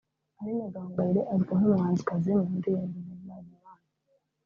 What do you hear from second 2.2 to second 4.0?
mu ndirimbo zihimbaza Imana